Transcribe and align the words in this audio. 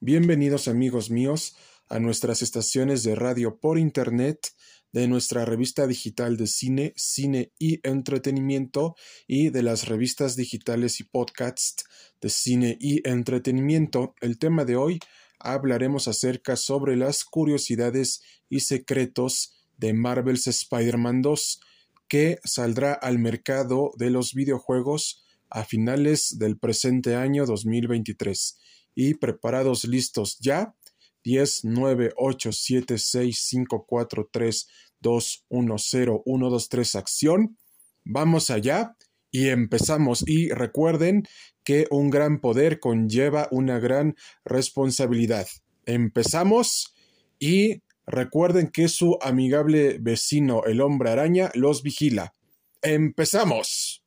Bienvenidos 0.00 0.68
amigos 0.68 1.10
míos 1.10 1.56
a 1.88 1.98
nuestras 1.98 2.42
estaciones 2.42 3.02
de 3.02 3.14
radio 3.14 3.58
por 3.58 3.78
internet 3.78 4.52
de 4.92 5.08
nuestra 5.08 5.46
revista 5.46 5.86
digital 5.86 6.36
de 6.36 6.46
cine, 6.46 6.92
cine 6.96 7.50
y 7.58 7.80
entretenimiento 7.82 8.94
y 9.26 9.48
de 9.48 9.62
las 9.62 9.88
revistas 9.88 10.36
digitales 10.36 11.00
y 11.00 11.04
podcasts 11.04 11.86
de 12.20 12.28
cine 12.28 12.76
y 12.78 13.08
entretenimiento. 13.08 14.14
El 14.20 14.38
tema 14.38 14.66
de 14.66 14.76
hoy 14.76 15.00
hablaremos 15.38 16.08
acerca 16.08 16.56
sobre 16.56 16.94
las 16.94 17.24
curiosidades 17.24 18.20
y 18.50 18.60
secretos 18.60 19.54
de 19.78 19.94
Marvel's 19.94 20.46
Spider-Man 20.46 21.22
2, 21.22 21.60
que 22.06 22.38
saldrá 22.44 22.92
al 22.92 23.18
mercado 23.18 23.92
de 23.96 24.10
los 24.10 24.34
videojuegos 24.34 25.24
a 25.48 25.64
finales 25.64 26.38
del 26.38 26.58
presente 26.58 27.16
año 27.16 27.46
2023. 27.46 28.58
Y 28.96 29.14
preparados 29.14 29.84
listos 29.84 30.38
ya, 30.40 30.74
10, 31.22 31.64
9, 31.64 32.12
8, 32.16 32.52
7, 32.52 32.98
6, 32.98 33.38
5, 33.40 33.84
4, 33.86 34.28
3, 34.32 34.68
2, 35.00 35.44
1, 35.48 35.76
0, 35.78 36.22
1, 36.24 36.50
2, 36.50 36.68
3, 36.68 36.94
acción. 36.96 37.58
Vamos 38.04 38.50
allá 38.50 38.96
y 39.30 39.48
empezamos. 39.48 40.24
Y 40.26 40.48
recuerden 40.48 41.24
que 41.62 41.86
un 41.90 42.10
gran 42.10 42.40
poder 42.40 42.80
conlleva 42.80 43.48
una 43.50 43.78
gran 43.78 44.14
responsabilidad. 44.44 45.46
Empezamos 45.84 46.94
y 47.38 47.82
recuerden 48.06 48.68
que 48.68 48.88
su 48.88 49.18
amigable 49.20 49.98
vecino, 50.00 50.62
el 50.64 50.80
hombre 50.80 51.10
araña, 51.10 51.50
los 51.54 51.82
vigila. 51.82 52.34
Empezamos. 52.82 54.04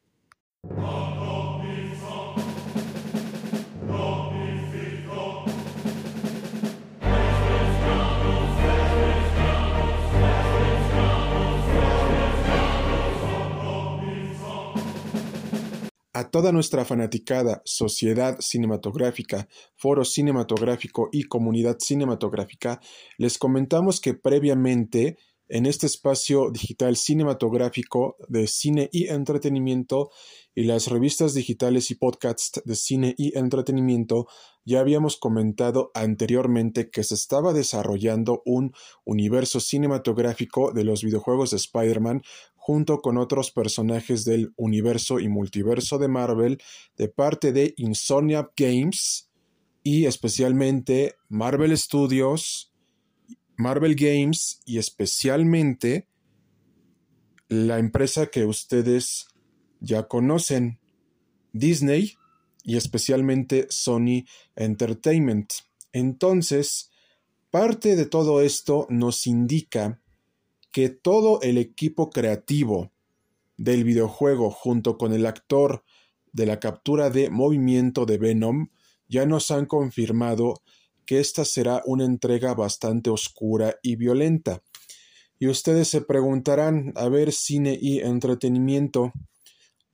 A 16.20 16.30
toda 16.30 16.52
nuestra 16.52 16.84
fanaticada 16.84 17.62
sociedad 17.64 18.36
cinematográfica, 18.42 19.48
foro 19.78 20.04
cinematográfico 20.04 21.08
y 21.14 21.24
comunidad 21.24 21.78
cinematográfica, 21.80 22.82
les 23.18 23.38
comentamos 23.38 24.02
que 24.02 24.16
previamente 24.16 25.16
en 25.48 25.66
este 25.66 25.88
espacio 25.88 26.52
digital 26.52 26.98
cinematográfico 26.98 28.18
de 28.28 28.48
cine 28.48 28.90
y 28.92 29.08
entretenimiento 29.08 30.12
y 30.54 30.64
las 30.64 30.88
revistas 30.88 31.34
digitales 31.34 31.90
y 31.90 31.96
podcasts 31.96 32.62
de 32.66 32.76
cine 32.76 33.16
y 33.18 33.38
entretenimiento, 33.38 34.28
ya 34.66 34.82
habíamos 34.82 35.18
comentado 35.18 35.90
anteriormente 35.94 36.90
que 36.90 37.04
se 37.04 37.16
estaba 37.16 37.54
desarrollando 37.54 38.42
un 38.46 38.74
universo 39.06 39.60
cinematográfico 39.62 40.74
de 40.74 40.84
los 40.84 41.02
videojuegos 41.02 41.52
de 41.52 41.58
Spider-Man 41.58 42.22
junto 42.70 43.02
con 43.02 43.18
otros 43.18 43.50
personajes 43.50 44.26
del 44.26 44.54
universo 44.56 45.20
y 45.20 45.28
multiverso 45.28 45.98
de 45.98 46.08
Marvel 46.08 46.62
de 46.98 47.08
parte 47.08 47.52
de 47.52 47.74
Insomnia 47.78 48.52
Games 48.56 49.28
y 49.82 50.06
especialmente 50.06 51.16
Marvel 51.30 51.76
Studios, 51.76 52.72
Marvel 53.58 53.96
Games 53.96 54.62
y 54.68 54.78
especialmente 54.78 56.08
la 57.48 57.80
empresa 57.80 58.28
que 58.28 58.46
ustedes 58.46 59.26
ya 59.80 60.08
conocen, 60.08 60.78
Disney 61.54 62.18
y 62.64 62.78
especialmente 62.78 63.66
Sony 63.72 64.26
Entertainment. 64.56 65.54
Entonces, 65.92 66.92
parte 67.50 67.96
de 67.96 68.06
todo 68.06 68.42
esto 68.44 68.86
nos 68.92 69.26
indica 69.26 70.00
que 70.72 70.90
todo 70.90 71.42
el 71.42 71.58
equipo 71.58 72.10
creativo 72.10 72.92
del 73.58 73.84
videojuego 73.84 74.52
junto 74.52 74.98
con 74.98 75.14
el 75.14 75.26
actor 75.26 75.84
de 76.32 76.46
la 76.46 76.60
captura 76.60 77.10
de 77.10 77.30
movimiento 77.30 78.06
de 78.06 78.18
Venom 78.18 78.70
ya 79.08 79.26
nos 79.26 79.52
han 79.52 79.66
confirmado 79.66 80.62
que 81.06 81.20
esta 81.20 81.44
será 81.44 81.82
una 81.86 82.06
entrega 82.06 82.54
bastante 82.54 83.10
oscura 83.10 83.80
y 83.82 83.96
violenta. 83.96 84.62
Y 85.40 85.48
ustedes 85.48 85.88
se 85.88 86.02
preguntarán, 86.02 86.94
a 86.96 87.10
ver, 87.10 87.32
cine 87.32 87.78
y 87.82 88.00
entretenimiento, 88.00 89.14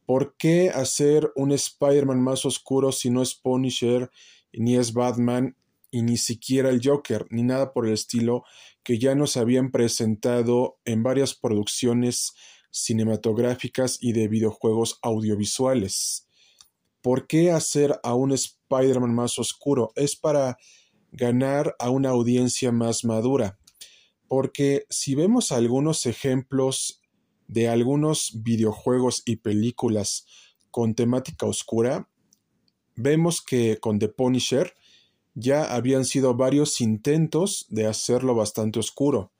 ¿por 0.05 0.35
qué 0.37 0.69
hacer 0.69 1.31
un 1.35 1.51
Spider-Man 1.53 2.21
más 2.21 2.45
oscuro 2.45 2.91
si 2.91 3.09
no 3.09 3.21
es 3.21 3.33
Punisher, 3.33 4.09
ni 4.51 4.75
es 4.75 4.91
Batman, 4.91 5.55
y 5.95 6.01
ni 6.01 6.17
siquiera 6.17 6.71
el 6.71 6.81
Joker, 6.83 7.25
ni 7.29 7.41
nada 7.41 7.71
por 7.71 7.87
el 7.87 7.93
estilo, 7.93 8.43
que 8.83 8.99
ya 8.99 9.15
nos 9.15 9.37
habían 9.37 9.71
presentado 9.71 10.77
en 10.83 11.03
varias 11.03 11.35
producciones 11.35 12.33
cinematográficas 12.69 13.97
y 14.01 14.11
de 14.11 14.27
videojuegos 14.27 14.99
audiovisuales. 15.01 16.27
¿Por 17.01 17.27
qué 17.27 17.51
hacer 17.51 17.97
a 18.03 18.13
un 18.13 18.33
Spider-Man 18.33 19.15
más 19.15 19.39
oscuro? 19.39 19.93
Es 19.95 20.17
para 20.17 20.57
ganar 21.13 21.77
a 21.79 21.89
una 21.91 22.09
audiencia 22.09 22.73
más 22.73 23.05
madura. 23.05 23.57
Porque 24.27 24.85
si 24.89 25.15
vemos 25.15 25.53
algunos 25.53 26.05
ejemplos 26.05 27.01
de 27.47 27.69
algunos 27.69 28.41
videojuegos 28.43 29.23
y 29.25 29.37
películas 29.37 30.25
con 30.71 30.93
temática 30.93 31.45
oscura, 31.45 32.09
vemos 32.97 33.41
que 33.41 33.77
con 33.77 33.97
The 33.97 34.09
Punisher 34.09 34.73
ya 35.35 35.75
habían 35.75 36.05
sido 36.05 36.33
varios 36.35 36.81
intentos 36.81 37.67
de 37.69 37.85
hacerlo 37.85 38.33
bastante 38.35 38.79
oscuro 38.79 39.33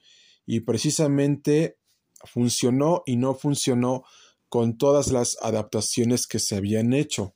y 0.46 0.60
precisamente 0.60 1.78
funcionó 2.24 3.02
y 3.06 3.16
no 3.16 3.34
funcionó 3.34 4.04
con 4.50 4.78
todas 4.78 5.12
las 5.12 5.38
adaptaciones 5.42 6.28
que 6.28 6.40
se 6.40 6.56
habían 6.56 6.94
hecho. 6.94 7.34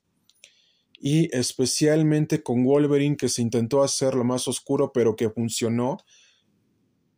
Y 1.02 1.34
especialmente 1.36 2.44
con 2.44 2.64
Wolverine 2.66 3.16
que 3.16 3.30
se 3.30 3.42
intentó 3.42 3.81
hacerlo 3.81 4.25
más 4.25 4.47
oscuro 4.47 4.91
pero 4.94 5.16
que 5.16 5.30
funcionó 5.30 5.97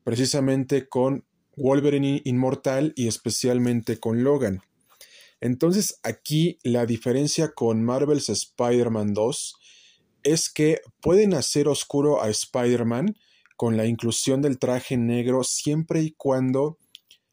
precisamente 0.03 0.88
con 0.88 1.25
Wolverine 1.58 2.22
Inmortal 2.23 2.94
y 2.96 3.08
especialmente 3.08 4.00
con 4.00 4.23
Logan. 4.23 4.62
Entonces 5.40 6.00
aquí 6.03 6.59
la 6.63 6.85
diferencia 6.85 7.53
con 7.53 7.84
Marvel's 7.84 8.29
Spider-Man 8.29 9.16
2 9.16 9.56
es 10.24 10.50
que 10.50 10.82
pueden 11.02 11.34
hacer 11.34 11.68
oscuro 11.68 12.22
a 12.22 12.30
Spider-Man 12.30 13.16
con 13.56 13.78
la 13.78 13.86
inclusión 13.86 14.42
del 14.42 14.59
traje 14.59 14.98
negro 14.98 15.44
siempre 15.44 16.02
y 16.02 16.12
cuando 16.12 16.78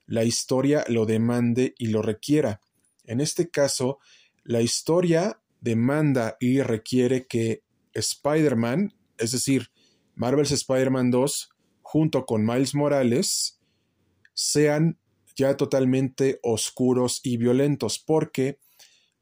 la 0.07 0.25
historia 0.25 0.85
lo 0.89 1.07
demande 1.07 1.75
y 1.79 1.89
lo 1.89 2.03
requiera. 2.03 2.61
En 3.05 3.21
este 3.21 3.51
caso, 3.51 3.99
la 4.45 4.63
historia 4.63 5.41
demanda 5.61 6.37
y 6.41 6.61
requiere 6.63 7.27
que 7.27 7.63
Spider-Man, 7.93 8.95
es 9.19 9.33
decir, 9.33 9.71
Marvel's 10.15 10.51
Spider-Man 10.51 11.11
2, 11.11 11.51
junto 11.83 12.27
con 12.27 12.45
Miles 12.45 12.75
Morales, 12.75 13.61
sean 14.35 14.99
ya 15.37 15.57
totalmente 15.57 16.41
oscuros 16.43 17.21
y 17.23 17.37
violentos, 17.37 17.99
porque 17.99 18.59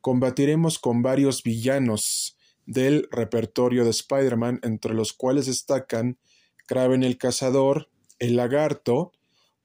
combatiremos 0.00 0.78
con 0.78 1.03
varios 1.03 1.43
villanos 1.43 2.35
del 2.66 3.09
repertorio 3.10 3.84
de 3.84 3.91
Spider-Man, 3.91 4.60
entre 4.62 4.94
los 4.94 5.12
cuales 5.12 5.47
destacan 5.47 6.19
Kraven 6.66 7.03
el 7.04 7.16
Cazador, 7.16 7.88
el 8.19 8.37
Lagarto, 8.37 9.12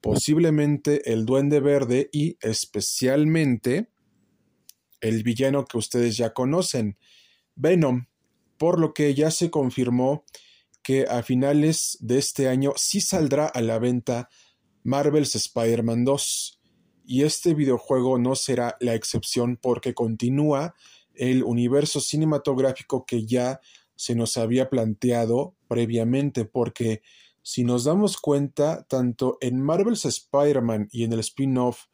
posiblemente 0.00 1.12
el 1.12 1.26
Duende 1.26 1.60
Verde 1.60 2.08
y 2.12 2.36
especialmente 2.40 3.88
el 5.00 5.22
villano 5.22 5.64
que 5.64 5.78
ustedes 5.78 6.16
ya 6.16 6.32
conocen, 6.32 6.96
Venom, 7.54 8.06
por 8.56 8.78
lo 8.78 8.94
que 8.94 9.14
ya 9.14 9.30
se 9.30 9.50
confirmó 9.50 10.24
que 10.82 11.06
a 11.08 11.22
finales 11.22 11.96
de 12.00 12.18
este 12.18 12.48
año 12.48 12.72
sí 12.76 13.00
saldrá 13.00 13.46
a 13.46 13.60
la 13.60 13.78
venta 13.78 14.28
Marvel's 14.84 15.34
Spider-Man 15.34 16.04
2. 16.04 16.60
Y 17.04 17.22
este 17.22 17.54
videojuego 17.54 18.18
no 18.18 18.34
será 18.34 18.76
la 18.80 18.94
excepción 18.94 19.58
porque 19.60 19.94
continúa 19.94 20.74
el 21.14 21.44
universo 21.44 22.00
cinematográfico 22.00 23.04
que 23.04 23.26
ya 23.26 23.60
se 23.96 24.14
nos 24.14 24.36
había 24.36 24.68
planteado 24.68 25.54
previamente, 25.68 26.44
porque 26.44 27.02
si 27.42 27.64
nos 27.64 27.84
damos 27.84 28.16
cuenta, 28.18 28.84
tanto 28.84 29.38
en 29.40 29.60
Marvel's 29.60 30.04
Spider-Man 30.04 30.88
y 30.92 31.04
en 31.04 31.12
el 31.12 31.20
spin-off 31.20 31.86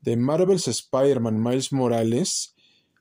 de 0.00 0.16
Marvel's 0.16 0.68
Spider-Man 0.68 1.42
Miles 1.42 1.72
Morales, 1.72 2.54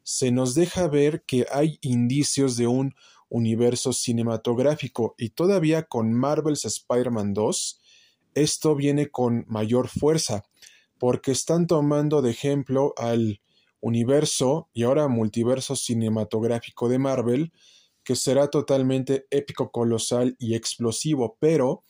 se 0.03 0.31
nos 0.31 0.55
deja 0.55 0.87
ver 0.87 1.23
que 1.23 1.45
hay 1.51 1.77
indicios 1.81 2.57
de 2.57 2.67
un 2.67 2.95
universo 3.29 3.93
cinematográfico. 3.93 5.15
Y 5.17 5.29
todavía 5.29 5.83
con 5.83 6.13
Marvel's 6.13 6.65
Spider-Man 6.65 7.33
2, 7.33 7.81
esto 8.33 8.75
viene 8.75 9.09
con 9.09 9.45
mayor 9.47 9.87
fuerza, 9.87 10.45
porque 10.97 11.31
están 11.31 11.67
tomando 11.67 12.21
de 12.21 12.31
ejemplo 12.31 12.93
al 12.97 13.41
universo 13.81 14.69
y 14.73 14.83
ahora 14.83 15.07
multiverso 15.07 15.75
cinematográfico 15.75 16.89
de 16.89 16.99
Marvel, 16.99 17.53
que 18.03 18.15
será 18.15 18.49
totalmente 18.49 19.25
épico, 19.29 19.71
colosal 19.71 20.35
y 20.39 20.55
explosivo, 20.55 21.37
pero 21.39 21.83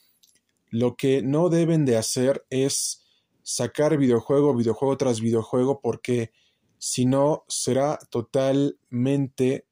lo 0.69 0.95
que 0.95 1.21
no 1.21 1.49
deben 1.49 1.85
de 1.85 1.97
hacer 1.97 2.45
es 2.49 3.05
sacar 3.41 3.97
videojuego, 3.97 4.55
videojuego 4.55 4.97
tras 4.97 5.21
videojuego, 5.21 5.81
porque 5.81 6.31
si 6.77 7.05
no 7.05 7.43
será 7.47 7.99
totalmente 8.09 9.65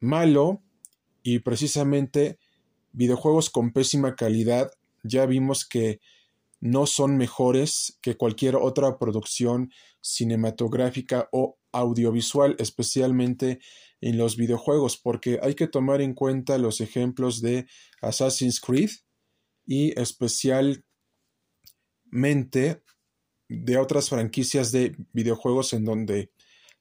malo. 0.00 0.62
Y 1.22 1.40
precisamente 1.40 2.38
videojuegos 2.92 3.50
con 3.50 3.72
pésima 3.72 4.16
calidad. 4.16 4.70
Ya 5.02 5.26
vimos 5.26 5.66
que 5.66 6.00
no 6.60 6.86
son 6.86 7.16
mejores 7.16 7.98
que 8.00 8.16
cualquier 8.16 8.56
otra 8.56 8.98
producción 8.98 9.70
cinematográfica 10.00 11.28
o 11.32 11.58
audiovisual, 11.72 12.56
especialmente 12.58 13.60
en 14.00 14.18
los 14.18 14.36
videojuegos, 14.36 14.96
porque 14.96 15.38
hay 15.42 15.54
que 15.54 15.68
tomar 15.68 16.00
en 16.00 16.14
cuenta 16.14 16.58
los 16.58 16.80
ejemplos 16.80 17.40
de 17.40 17.66
Assassin's 18.00 18.60
Creed 18.60 18.90
y 19.66 19.98
especialmente 20.00 20.82
de 23.48 23.78
otras 23.78 24.08
franquicias 24.08 24.72
de 24.72 24.96
videojuegos 25.12 25.72
en 25.72 25.84
donde 25.84 26.32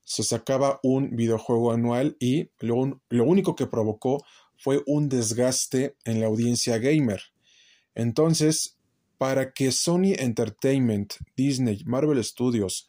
se 0.04 0.24
sacaba 0.24 0.80
un 0.84 1.16
videojuego 1.16 1.72
anual 1.72 2.16
y 2.20 2.50
lo, 2.60 3.02
lo 3.10 3.24
único 3.26 3.56
que 3.56 3.68
provocó 3.68 4.24
fue 4.58 4.82
un 4.86 5.10
desgaste 5.10 5.98
en 6.06 6.22
la 6.22 6.28
audiencia 6.28 6.78
gamer. 6.78 7.22
Entonces, 7.94 8.77
para 9.18 9.52
que 9.52 9.72
Sony 9.72 10.14
Entertainment, 10.18 11.14
Disney, 11.36 11.84
Marvel 11.86 12.24
Studios, 12.24 12.88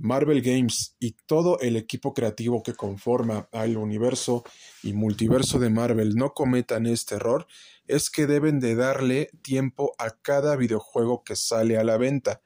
Marvel 0.00 0.42
Games 0.42 0.96
y 1.00 1.16
todo 1.26 1.58
el 1.60 1.76
equipo 1.76 2.14
creativo 2.14 2.62
que 2.62 2.74
conforma 2.74 3.48
al 3.52 3.76
universo 3.76 4.44
y 4.82 4.92
multiverso 4.92 5.58
de 5.58 5.70
Marvel 5.70 6.14
no 6.14 6.34
cometan 6.34 6.86
este 6.86 7.16
error, 7.16 7.46
es 7.88 8.10
que 8.10 8.26
deben 8.26 8.60
de 8.60 8.76
darle 8.76 9.30
tiempo 9.42 9.94
a 9.98 10.10
cada 10.10 10.54
videojuego 10.56 11.24
que 11.24 11.34
sale 11.34 11.78
a 11.78 11.84
la 11.84 11.96
venta. 11.96 12.42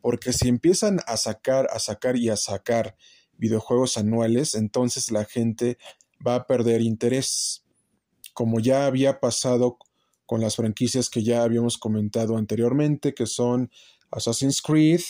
Porque 0.00 0.32
si 0.32 0.48
empiezan 0.48 1.00
a 1.06 1.16
sacar, 1.16 1.68
a 1.72 1.78
sacar 1.78 2.16
y 2.16 2.30
a 2.30 2.36
sacar 2.36 2.96
videojuegos 3.36 3.98
anuales, 3.98 4.54
entonces 4.54 5.10
la 5.10 5.24
gente 5.24 5.76
va 6.26 6.36
a 6.36 6.46
perder 6.46 6.80
interés. 6.80 7.64
Como 8.32 8.60
ya 8.60 8.86
había 8.86 9.20
pasado 9.20 9.78
con 10.34 10.40
las 10.40 10.56
franquicias 10.56 11.10
que 11.10 11.22
ya 11.22 11.44
habíamos 11.44 11.78
comentado 11.78 12.36
anteriormente, 12.36 13.14
que 13.14 13.24
son 13.24 13.70
Assassin's 14.10 14.60
Creed, 14.60 15.00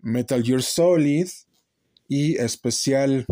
Metal 0.00 0.42
Gear 0.44 0.62
Solid 0.62 1.28
y 2.08 2.36
especialmente, 2.36 3.26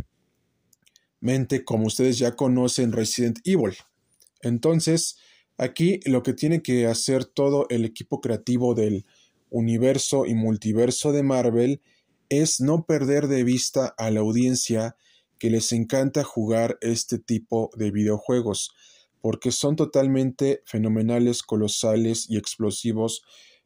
como 1.66 1.87
ustedes 1.87 2.16
ya 2.19 2.34
conocen, 2.34 2.93
Resident 2.93 3.40
Evil. 3.44 3.75
Entonces, 4.40 5.19
aquí 5.58 6.00
lo 6.06 6.22
que 6.22 6.32
tiene 6.32 6.62
que 6.62 6.87
hacer 6.87 7.26
todo 7.26 7.66
el 7.69 7.84
equipo 7.84 8.22
creativo 8.22 8.75
del 8.75 9.04
universo 9.50 10.25
y 10.25 10.34
multiverso 10.34 11.12
de 11.12 11.22
Marvel 11.22 11.82
es 12.31 12.58
no 12.58 12.87
perder 12.87 13.28
de 13.28 13.44
vista 13.44 13.94
a 13.98 14.10
la 14.10 14.20
audiencia 14.20 14.96
que 15.38 15.50
les 15.50 15.72
encanta 15.72 16.25
jugar 16.25 16.78
este 16.81 17.19
tipo 17.19 17.70
de 17.76 17.90
videojuegos 17.90 18.70
porque 19.21 19.53
son 19.53 19.77
totalmente 19.77 20.63
fenomenales, 20.65 21.43
colosales 21.43 22.29
y 22.29 22.37
explosivos, 22.37 23.23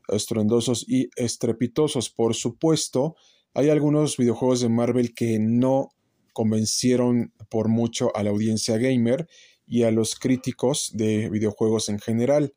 estruendosos 0.09 0.85
y 0.89 1.09
estrepitosos. 1.17 2.11
Por 2.11 2.35
supuesto, 2.35 3.17
hay 3.55 3.69
algunos 3.69 4.17
videojuegos 4.17 4.61
de 4.61 4.69
Marvel 4.69 5.15
que 5.15 5.39
no 5.39 5.91
convencieron 6.33 7.33
por 7.49 7.69
mucho 7.69 8.15
a 8.17 8.23
la 8.23 8.31
audiencia 8.31 8.79
gamer 8.79 9.29
y 9.67 9.83
a 9.83 9.91
los 9.91 10.15
críticos 10.15 10.91
de 10.95 11.29
videojuegos 11.31 11.89
en 11.89 11.99
general. 11.99 12.55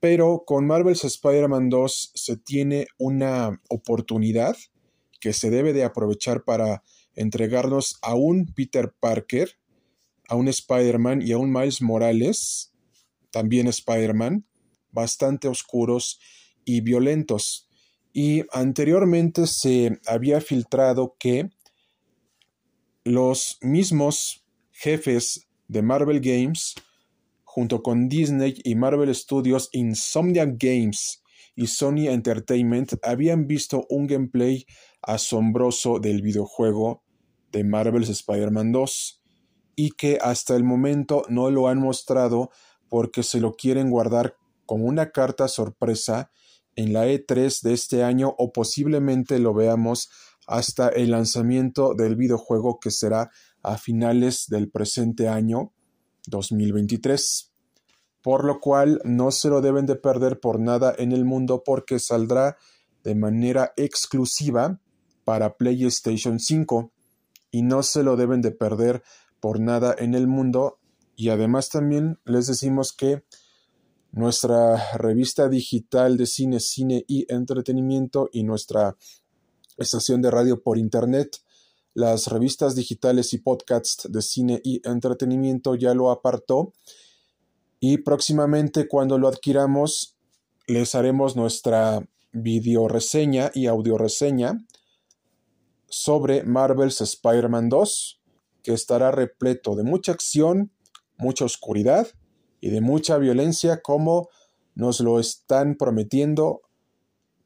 Pero 0.00 0.44
con 0.46 0.66
Marvel's 0.66 1.04
Spider-Man 1.04 1.68
2 1.70 2.12
se 2.14 2.36
tiene 2.36 2.86
una 2.98 3.60
oportunidad 3.68 4.56
que 5.20 5.32
se 5.32 5.50
debe 5.50 5.72
de 5.72 5.84
aprovechar 5.84 6.44
para 6.44 6.82
entregarnos 7.14 7.98
a 8.02 8.14
un 8.14 8.46
Peter 8.46 8.92
Parker 9.00 9.58
a 10.28 10.36
un 10.36 10.48
Spider-Man 10.48 11.22
y 11.22 11.32
a 11.32 11.38
un 11.38 11.50
Miles 11.50 11.82
Morales, 11.82 12.72
también 13.30 13.66
Spider-Man, 13.66 14.46
bastante 14.92 15.48
oscuros 15.48 16.20
y 16.64 16.82
violentos. 16.82 17.68
Y 18.12 18.44
anteriormente 18.52 19.46
se 19.46 19.98
había 20.06 20.40
filtrado 20.40 21.16
que 21.18 21.50
los 23.04 23.58
mismos 23.62 24.44
jefes 24.70 25.48
de 25.66 25.82
Marvel 25.82 26.20
Games, 26.20 26.74
junto 27.44 27.82
con 27.82 28.08
Disney 28.08 28.60
y 28.64 28.74
Marvel 28.74 29.14
Studios, 29.14 29.70
Insomnia 29.72 30.44
Games 30.46 31.22
y 31.56 31.66
Sony 31.66 32.08
Entertainment, 32.08 32.94
habían 33.02 33.46
visto 33.46 33.86
un 33.88 34.06
gameplay 34.06 34.66
asombroso 35.00 35.98
del 35.98 36.20
videojuego 36.20 37.02
de 37.50 37.64
Marvel's 37.64 38.10
Spider-Man 38.10 38.72
2 38.72 39.17
y 39.78 39.92
que 39.92 40.18
hasta 40.20 40.56
el 40.56 40.64
momento 40.64 41.22
no 41.28 41.52
lo 41.52 41.68
han 41.68 41.78
mostrado 41.78 42.50
porque 42.88 43.22
se 43.22 43.38
lo 43.38 43.54
quieren 43.54 43.90
guardar 43.90 44.34
como 44.66 44.86
una 44.86 45.12
carta 45.12 45.46
sorpresa 45.46 46.32
en 46.74 46.92
la 46.92 47.06
E3 47.06 47.62
de 47.62 47.74
este 47.74 48.02
año 48.02 48.34
o 48.38 48.52
posiblemente 48.52 49.38
lo 49.38 49.54
veamos 49.54 50.10
hasta 50.48 50.88
el 50.88 51.12
lanzamiento 51.12 51.94
del 51.94 52.16
videojuego 52.16 52.80
que 52.80 52.90
será 52.90 53.30
a 53.62 53.78
finales 53.78 54.46
del 54.48 54.68
presente 54.68 55.28
año 55.28 55.72
2023. 56.26 57.52
Por 58.20 58.44
lo 58.44 58.58
cual 58.58 59.00
no 59.04 59.30
se 59.30 59.48
lo 59.48 59.60
deben 59.60 59.86
de 59.86 59.94
perder 59.94 60.40
por 60.40 60.58
nada 60.58 60.92
en 60.98 61.12
el 61.12 61.24
mundo 61.24 61.62
porque 61.64 62.00
saldrá 62.00 62.56
de 63.04 63.14
manera 63.14 63.74
exclusiva 63.76 64.80
para 65.22 65.56
PlayStation 65.56 66.40
5 66.40 66.90
y 67.52 67.62
no 67.62 67.84
se 67.84 68.02
lo 68.02 68.16
deben 68.16 68.42
de 68.42 68.50
perder 68.50 69.04
por 69.40 69.60
nada 69.60 69.94
en 69.98 70.14
el 70.14 70.26
mundo. 70.26 70.78
Y 71.16 71.30
además 71.30 71.68
también 71.68 72.18
les 72.24 72.46
decimos 72.46 72.92
que 72.92 73.24
nuestra 74.12 74.96
revista 74.96 75.48
digital 75.48 76.16
de 76.16 76.26
cine, 76.26 76.60
cine 76.60 77.04
y 77.06 77.26
entretenimiento 77.32 78.28
y 78.32 78.42
nuestra 78.42 78.96
estación 79.76 80.22
de 80.22 80.30
radio 80.30 80.62
por 80.62 80.78
internet, 80.78 81.38
las 81.94 82.26
revistas 82.26 82.74
digitales 82.74 83.32
y 83.32 83.38
podcasts 83.38 84.10
de 84.10 84.22
cine 84.22 84.60
y 84.64 84.80
entretenimiento 84.88 85.74
ya 85.74 85.94
lo 85.94 86.10
apartó. 86.10 86.72
Y 87.80 87.98
próximamente 87.98 88.88
cuando 88.88 89.18
lo 89.18 89.28
adquiramos 89.28 90.16
les 90.66 90.94
haremos 90.94 91.34
nuestra 91.34 92.06
video 92.32 92.88
reseña 92.88 93.50
y 93.54 93.66
audio 93.66 93.96
reseña 93.96 94.64
sobre 95.88 96.42
Marvel's 96.44 97.00
Spider-Man 97.00 97.68
2 97.68 98.17
que 98.68 98.74
estará 98.74 99.10
repleto 99.10 99.76
de 99.76 99.82
mucha 99.82 100.12
acción, 100.12 100.70
mucha 101.16 101.46
oscuridad 101.46 102.06
y 102.60 102.68
de 102.68 102.82
mucha 102.82 103.16
violencia 103.16 103.80
como 103.80 104.28
nos 104.74 105.00
lo 105.00 105.18
están 105.20 105.74
prometiendo 105.74 106.60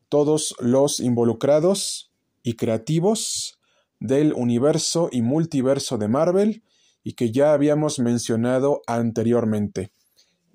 todos 0.08 0.56
los 0.58 0.98
involucrados 0.98 2.10
y 2.42 2.56
creativos 2.56 3.60
del 4.00 4.32
universo 4.32 5.10
y 5.12 5.22
multiverso 5.22 5.96
de 5.96 6.08
Marvel 6.08 6.64
y 7.04 7.12
que 7.12 7.30
ya 7.30 7.52
habíamos 7.52 8.00
mencionado 8.00 8.82
anteriormente. 8.88 9.92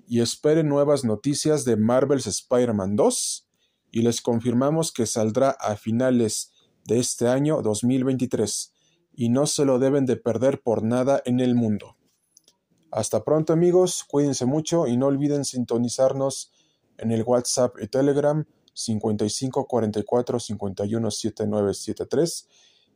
Y 0.06 0.20
esperen 0.20 0.68
nuevas 0.68 1.02
noticias 1.02 1.64
de 1.64 1.78
Marvel's 1.78 2.26
Spider-Man 2.26 2.94
2 2.94 3.48
y 3.90 4.02
les 4.02 4.20
confirmamos 4.20 4.92
que 4.92 5.06
saldrá 5.06 5.48
a 5.48 5.76
finales 5.76 6.52
de 6.84 6.98
este 6.98 7.26
año 7.26 7.62
2023 7.62 8.74
y 9.18 9.30
no 9.30 9.48
se 9.48 9.64
lo 9.64 9.80
deben 9.80 10.06
de 10.06 10.14
perder 10.14 10.62
por 10.62 10.84
nada 10.84 11.20
en 11.24 11.40
el 11.40 11.56
mundo. 11.56 11.96
Hasta 12.92 13.24
pronto 13.24 13.52
amigos, 13.52 14.04
cuídense 14.08 14.46
mucho 14.46 14.86
y 14.86 14.96
no 14.96 15.06
olviden 15.06 15.44
sintonizarnos 15.44 16.52
en 16.98 17.10
el 17.10 17.24
WhatsApp 17.24 17.74
y 17.82 17.88
Telegram 17.88 18.46
55 18.74 19.66
44 19.66 20.38
51 20.38 21.10
7973 21.10 22.48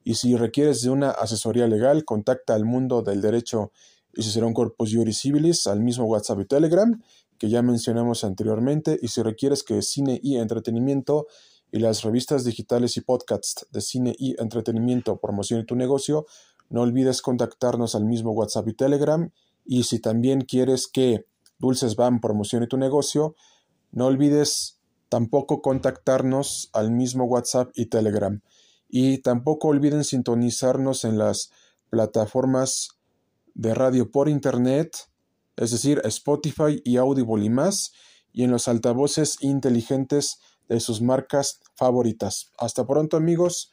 y 0.04 0.14
si 0.14 0.36
requieres 0.36 0.82
de 0.82 0.90
una 0.90 1.10
asesoría 1.10 1.66
legal, 1.66 2.04
contacta 2.04 2.54
al 2.54 2.64
mundo 2.64 3.02
del 3.02 3.20
derecho 3.20 3.72
y 4.14 4.22
será 4.22 4.46
un 4.46 4.54
corpus 4.54 4.94
juris 4.94 5.18
civilis 5.18 5.66
al 5.66 5.80
mismo 5.80 6.04
WhatsApp 6.04 6.38
y 6.38 6.44
Telegram 6.44 7.02
que 7.36 7.48
ya 7.48 7.62
mencionamos 7.62 8.22
anteriormente. 8.22 8.96
Y 9.02 9.08
si 9.08 9.22
requieres 9.22 9.64
que 9.64 9.82
cine 9.82 10.20
y 10.22 10.36
entretenimiento 10.36 11.26
y 11.72 11.78
las 11.78 12.02
revistas 12.02 12.44
digitales 12.44 12.96
y 12.98 13.00
podcasts 13.00 13.66
de 13.72 13.80
cine 13.80 14.14
y 14.18 14.40
entretenimiento 14.40 15.16
promocione 15.16 15.64
tu 15.64 15.74
negocio, 15.74 16.26
no 16.68 16.82
olvides 16.82 17.22
contactarnos 17.22 17.94
al 17.94 18.04
mismo 18.04 18.32
WhatsApp 18.32 18.68
y 18.68 18.74
Telegram. 18.74 19.30
Y 19.64 19.84
si 19.84 19.98
también 19.98 20.42
quieres 20.42 20.86
que 20.86 21.26
Dulces 21.58 21.96
Bam 21.96 22.20
promocione 22.20 22.66
tu 22.66 22.76
negocio, 22.76 23.34
no 23.90 24.06
olvides 24.06 24.80
tampoco 25.08 25.62
contactarnos 25.62 26.68
al 26.74 26.90
mismo 26.90 27.24
WhatsApp 27.24 27.70
y 27.74 27.86
Telegram. 27.86 28.42
Y 28.88 29.18
tampoco 29.18 29.68
olviden 29.68 30.04
sintonizarnos 30.04 31.04
en 31.04 31.16
las 31.16 31.50
plataformas 31.88 32.98
de 33.54 33.74
radio 33.74 34.10
por 34.10 34.28
internet, 34.28 35.08
es 35.56 35.70
decir, 35.70 36.02
Spotify 36.04 36.80
y 36.84 36.96
Audible 36.96 37.44
y 37.44 37.50
más, 37.50 37.92
y 38.32 38.44
en 38.44 38.50
los 38.50 38.68
altavoces 38.68 39.36
inteligentes 39.40 40.38
de 40.72 40.80
sus 40.80 41.02
marcas 41.02 41.60
favoritas. 41.74 42.50
Hasta 42.58 42.86
pronto 42.86 43.16
amigos, 43.16 43.72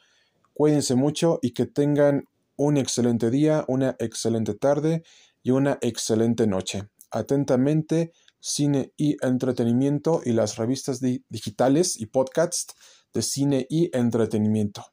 cuídense 0.53 0.95
mucho 0.95 1.39
y 1.41 1.51
que 1.51 1.65
tengan 1.65 2.25
un 2.57 2.77
excelente 2.77 3.29
día, 3.29 3.63
una 3.67 3.95
excelente 3.99 4.53
tarde 4.53 5.03
y 5.41 5.51
una 5.51 5.77
excelente 5.81 6.45
noche. 6.45 6.89
Atentamente, 7.09 8.11
cine 8.41 8.91
y 8.97 9.15
entretenimiento 9.25 10.21
y 10.25 10.33
las 10.33 10.57
revistas 10.57 10.99
digitales 10.99 11.99
y 11.99 12.07
podcasts 12.07 12.75
de 13.13 13.21
cine 13.21 13.65
y 13.69 13.95
entretenimiento. 13.97 14.85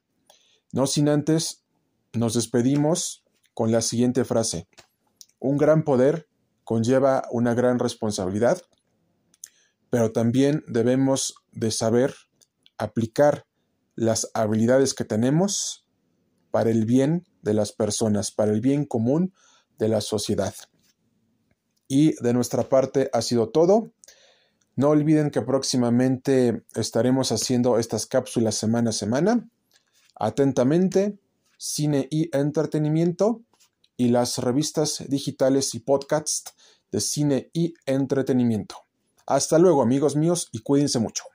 No 0.71 0.87
sin 0.87 1.09
antes, 1.09 1.63
nos 2.13 2.33
despedimos 2.33 3.23
con 3.53 3.71
la 3.71 3.81
siguiente 3.81 4.23
frase. 4.23 4.67
Un 5.39 5.57
gran 5.57 5.83
poder 5.83 6.27
conlleva 6.63 7.23
una 7.31 7.53
gran 7.53 7.79
responsabilidad, 7.79 8.61
pero 9.89 10.11
también 10.11 10.63
debemos 10.67 11.35
de 11.51 11.71
saber 11.71 12.13
aplicar 12.77 13.45
las 13.95 14.29
habilidades 14.33 14.93
que 14.93 15.05
tenemos 15.05 15.85
para 16.51 16.69
el 16.69 16.85
bien 16.85 17.27
de 17.41 17.53
las 17.53 17.71
personas, 17.71 18.31
para 18.31 18.51
el 18.51 18.61
bien 18.61 18.85
común 18.85 19.33
de 19.77 19.87
la 19.87 20.01
sociedad. 20.01 20.53
Y 21.87 22.13
de 22.21 22.33
nuestra 22.33 22.67
parte 22.67 23.09
ha 23.13 23.21
sido 23.21 23.49
todo. 23.49 23.91
No 24.75 24.89
olviden 24.89 25.31
que 25.31 25.41
próximamente 25.41 26.63
estaremos 26.75 27.31
haciendo 27.31 27.79
estas 27.79 28.05
cápsulas 28.05 28.55
semana 28.55 28.91
a 28.91 28.93
semana. 28.93 29.49
Atentamente, 30.15 31.17
cine 31.57 32.07
y 32.11 32.29
entretenimiento 32.35 33.41
y 33.95 34.09
las 34.09 34.37
revistas 34.37 35.03
digitales 35.07 35.73
y 35.73 35.79
podcasts 35.79 36.53
de 36.91 37.01
cine 37.01 37.49
y 37.53 37.73
entretenimiento. 37.85 38.86
Hasta 39.27 39.59
luego 39.59 39.81
amigos 39.81 40.15
míos 40.15 40.49
y 40.53 40.59
cuídense 40.59 40.99
mucho. 40.99 41.25